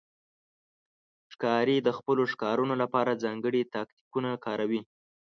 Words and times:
ښکاري 1.33 1.77
د 1.83 1.89
خپلو 1.97 2.23
ښکارونو 2.31 2.73
لپاره 2.83 3.19
ځانګړي 3.23 3.61
تاکتیکونه 3.75 4.29
کاروي. 4.45 4.81